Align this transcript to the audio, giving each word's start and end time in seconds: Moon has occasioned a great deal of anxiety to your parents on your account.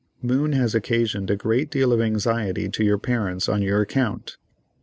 Moon 0.23 0.51
has 0.53 0.73
occasioned 0.73 1.29
a 1.29 1.35
great 1.35 1.69
deal 1.69 1.93
of 1.93 2.01
anxiety 2.01 2.67
to 2.67 2.83
your 2.83 2.97
parents 2.97 3.47
on 3.47 3.61
your 3.61 3.81
account. 3.81 4.35